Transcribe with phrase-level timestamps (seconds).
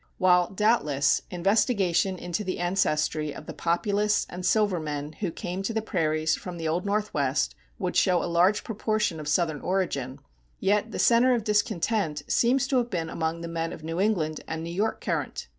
[0.17, 5.73] While, doubtless, investigation into the ancestry of the Populists and "silver men" who came to
[5.75, 10.17] the prairies from the Old Northwest would show a large proportion of Southern origin,
[10.59, 13.99] yet the center of discontent seems to have been among the men of the New
[13.99, 15.47] England and New York current.